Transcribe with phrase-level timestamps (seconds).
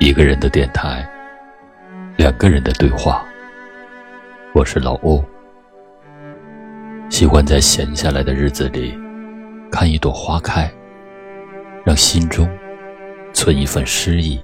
[0.00, 1.04] 一个人的电台，
[2.16, 3.26] 两个人的对话。
[4.54, 5.24] 我是老欧，
[7.10, 8.96] 喜欢在闲下来的日子里
[9.72, 10.70] 看一朵花开，
[11.84, 12.48] 让心中
[13.32, 14.40] 存一份诗意；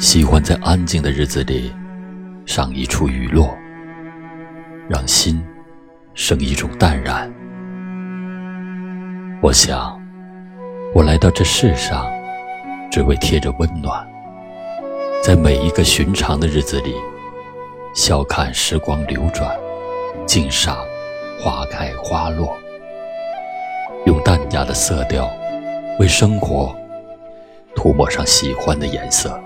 [0.00, 1.72] 喜欢在安静的日子里
[2.44, 3.56] 赏一处雨落，
[4.88, 5.40] 让心
[6.12, 7.32] 生一种淡然。
[9.40, 9.96] 我想，
[10.92, 12.15] 我来到这世上。
[12.90, 14.06] 只为贴着温暖，
[15.22, 16.94] 在每一个寻常的日子里，
[17.94, 19.54] 笑看时光流转，
[20.26, 20.78] 静赏
[21.38, 22.56] 花开花落，
[24.06, 25.30] 用淡雅的色调
[25.98, 26.74] 为生活
[27.74, 29.38] 涂抹上喜欢的颜色。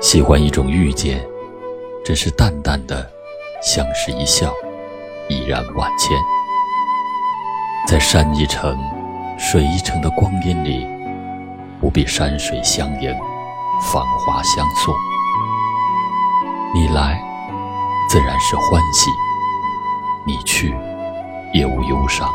[0.00, 1.20] 喜欢一种遇见，
[2.04, 3.04] 只是淡淡的
[3.60, 4.54] 相视一笑，
[5.28, 6.16] 已然万千。
[7.88, 8.78] 在山一程。
[9.42, 10.86] 水一程的光阴里，
[11.80, 13.10] 不必山水相迎，
[13.90, 14.94] 繁华相送。
[16.74, 17.20] 你来，
[18.08, 19.10] 自然是欢喜；
[20.26, 20.74] 你去，
[21.54, 22.30] 也无忧伤。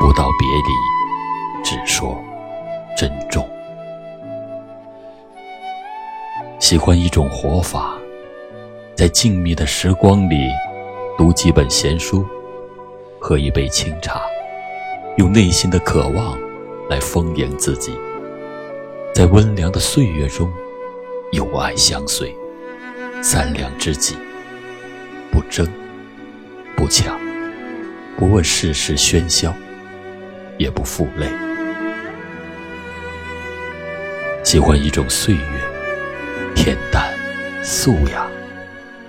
[0.00, 2.16] 不到别离，只说
[2.96, 3.46] 珍重。
[6.60, 7.94] 喜欢一种活法，
[8.96, 10.48] 在静谧的时光里，
[11.18, 12.24] 读几本闲书，
[13.20, 14.22] 喝一杯清茶。
[15.18, 16.38] 用内心的渴望
[16.88, 17.92] 来丰盈自己，
[19.14, 20.50] 在温凉的岁月中，
[21.32, 22.34] 有爱相随，
[23.20, 24.16] 三两知己，
[25.30, 25.68] 不争，
[26.74, 27.20] 不抢，
[28.16, 29.54] 不问世事喧嚣，
[30.56, 31.26] 也不负累。
[34.42, 35.42] 喜欢一种岁月，
[36.56, 37.12] 恬淡、
[37.62, 38.26] 素雅、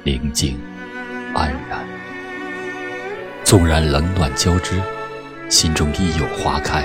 [0.03, 0.59] 宁静、
[1.33, 1.79] 安然，
[3.45, 4.81] 纵然冷暖交织。
[5.53, 6.83] 心中亦有花开，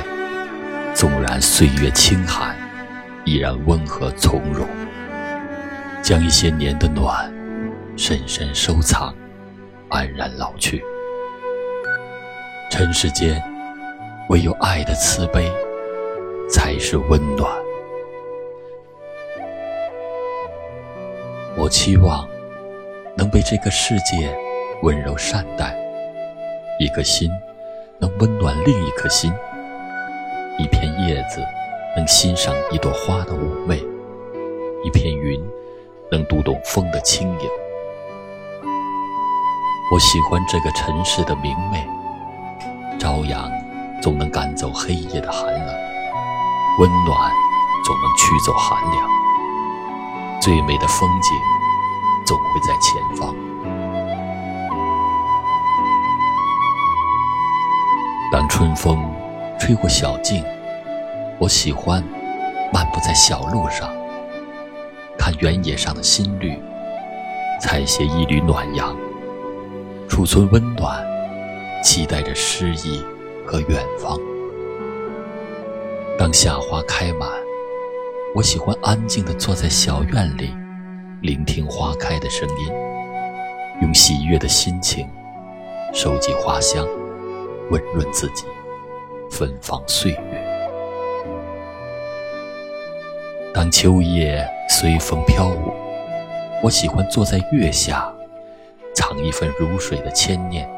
[0.94, 2.54] 纵然岁月清寒，
[3.24, 4.68] 依然温和从容。
[6.02, 7.32] 将一些年的暖，
[7.96, 9.14] 深深收藏，
[9.88, 10.84] 安然老去。
[12.70, 13.42] 尘世间，
[14.28, 15.50] 唯有爱的慈悲，
[16.50, 17.50] 才是温暖。
[21.56, 22.28] 我期望
[23.16, 24.30] 能被这个世界
[24.82, 25.74] 温柔善待，
[26.78, 27.30] 一颗心。
[28.00, 29.32] 能温暖另一颗心，
[30.56, 31.44] 一片叶子
[31.96, 33.84] 能欣赏一朵花的妩媚，
[34.84, 35.44] 一片云
[36.08, 37.50] 能读懂风的轻盈。
[39.92, 41.84] 我喜欢这个城市的明媚，
[43.00, 43.50] 朝阳
[44.00, 45.76] 总能赶走黑夜的寒冷，
[46.78, 47.32] 温暖
[47.84, 49.10] 总能驱走寒凉。
[50.40, 51.32] 最美的风景
[52.24, 53.34] 总会在前方。
[58.30, 59.10] 当春风
[59.58, 60.44] 吹过小径，
[61.38, 62.04] 我喜欢
[62.70, 63.90] 漫步在小路上，
[65.16, 66.60] 看原野上的新绿，
[67.58, 68.94] 采撷一缕暖阳，
[70.10, 71.02] 储存温暖，
[71.82, 73.02] 期待着诗意
[73.46, 74.18] 和远方。
[76.18, 77.26] 当夏花开满，
[78.34, 80.54] 我喜欢安静地坐在小院里，
[81.22, 82.72] 聆听花开的声音，
[83.80, 85.08] 用喜悦的心情
[85.94, 86.86] 收集花香。
[87.70, 88.44] 温润自己，
[89.30, 90.48] 芬芳岁月。
[93.54, 95.72] 当秋叶随风飘舞，
[96.62, 98.12] 我喜欢坐在月下，
[98.94, 100.68] 藏一份如水的牵念，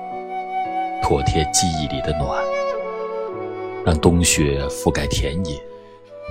[1.02, 2.42] 妥帖记忆里的暖。
[3.84, 5.58] 让冬雪覆盖田野，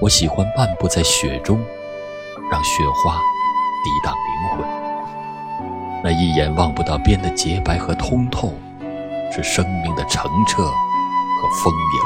[0.01, 1.59] 我喜欢漫步在雪中，
[2.51, 3.19] 让雪花
[3.83, 4.67] 抵挡灵魂。
[6.03, 8.53] 那一眼望不到边的洁白和通透。
[9.31, 11.99] 是生命的澄澈和丰盈。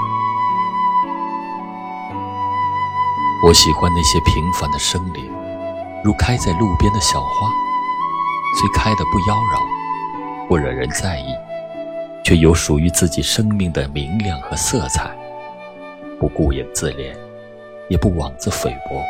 [3.46, 5.30] 我喜欢那些平凡的生灵，
[6.04, 7.50] 如开在路边的小花，
[8.60, 11.36] 虽开得不妖娆，不惹人在意，
[12.24, 15.12] 却有属于自己生命的明亮和色彩，
[16.19, 17.14] 不顾影自怜，
[17.90, 19.04] 也不妄自菲薄，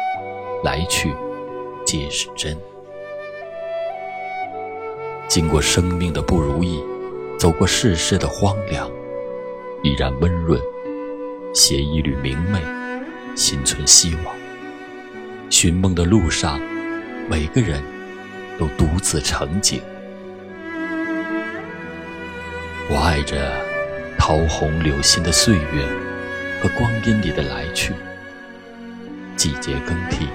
[0.64, 1.16] 来去
[1.86, 2.58] 皆是真。
[5.28, 6.84] 经过生命的不如意。
[7.44, 8.90] 走过世事的荒凉，
[9.84, 10.58] 依然温润，
[11.54, 12.58] 携一缕明媚，
[13.36, 14.34] 心存希望。
[15.50, 16.58] 寻梦的路上，
[17.30, 17.84] 每个人
[18.58, 19.82] 都独自成景。
[22.90, 23.52] 我爱着
[24.18, 25.86] 桃红柳新的岁月
[26.62, 27.94] 和光阴里的来去。
[29.36, 30.30] 季节更替，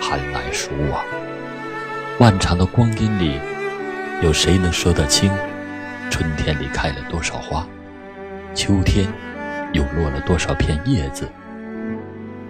[0.00, 1.04] 寒来暑往，
[2.18, 3.38] 漫长的光阴里，
[4.24, 5.30] 有谁能说得清？
[6.16, 7.68] 春天里开了多少花，
[8.54, 9.06] 秋天
[9.74, 11.28] 又落了多少片叶子，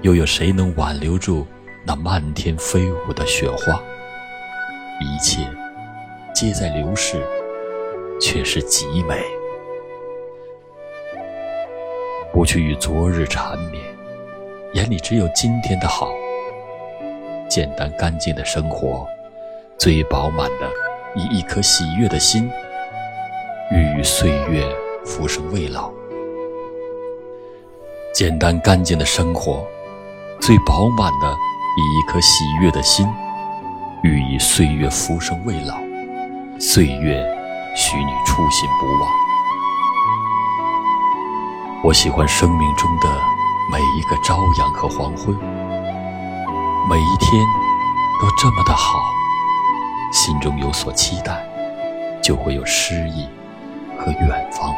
[0.02, 1.44] 又有谁能挽留住
[1.84, 3.82] 那漫天飞舞的雪花？
[5.00, 5.40] 一切
[6.32, 7.20] 皆在流逝，
[8.20, 9.20] 却是极美。
[12.32, 13.82] 不去与昨日缠绵，
[14.74, 16.12] 眼里只有今天的好。
[17.48, 19.04] 简单干净的生活，
[19.76, 20.70] 最饱满的
[21.16, 22.48] 以一颗喜悦的心，
[23.72, 24.64] 欲与岁月
[25.04, 25.90] 浮生未老。
[28.14, 29.66] 简单干净的生活，
[30.40, 33.04] 最饱满的以一颗喜悦的心，
[34.04, 35.74] 欲以岁月浮生未老。
[36.60, 37.20] 岁月
[37.74, 39.10] 许你初心不忘。
[41.82, 43.08] 我喜欢生命中的
[43.72, 45.36] 每一个朝阳和黄昏。
[46.88, 47.44] 每一天
[48.22, 49.02] 都这么的好，
[50.12, 51.44] 心中有所期待，
[52.22, 53.26] 就会有诗意
[53.98, 54.74] 和远方。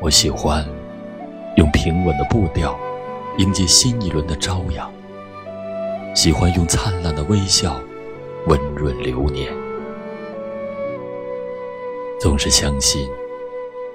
[0.00, 0.64] 我喜欢
[1.56, 2.78] 用平稳的步调
[3.38, 4.90] 迎接新一轮的朝阳，
[6.14, 7.80] 喜欢用灿烂的微笑
[8.46, 9.52] 温润流年。
[12.20, 13.08] 总是相信，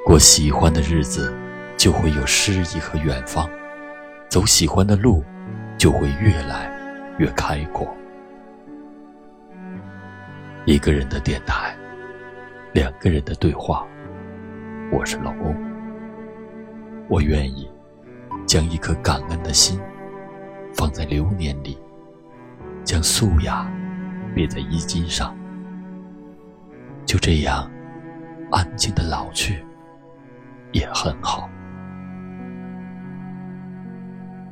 [0.05, 1.33] 过喜欢的日子，
[1.77, 3.49] 就会有诗意和远方。
[4.29, 5.23] 走喜欢的路。
[5.77, 6.71] 就会越来
[7.19, 7.85] 越开阔。
[10.63, 11.75] 一个人的电台，
[12.75, 13.87] 两个人的对话。
[14.91, 15.55] 我是老欧。
[17.07, 17.71] 我愿意
[18.45, 19.79] 将一颗感恩的心
[20.73, 21.77] 放在流年里，
[22.83, 23.65] 将素雅
[24.35, 25.33] 别在衣襟上，
[27.05, 27.71] 就这样
[28.51, 29.63] 安静的老去，
[30.73, 31.49] 也很好。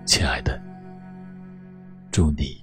[0.06, 0.58] 亲爱的。
[2.10, 2.63] 祝你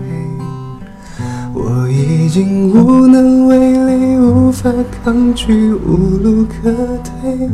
[1.53, 4.71] 我已经无能为力，无法
[5.03, 6.71] 抗拒，无路可
[7.03, 7.49] 退。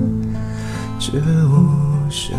[1.00, 2.36] 这无声